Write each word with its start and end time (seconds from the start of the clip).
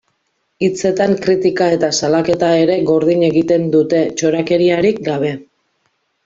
Hitzetan, 0.67 1.11
kritika 1.25 1.67
eta 1.75 1.89
salaketa 1.99 2.49
ere 2.63 2.79
gordin 2.87 3.27
egiten 3.29 3.69
dute, 3.77 4.01
txorakeriarik 4.23 5.05
gabe. 5.11 5.33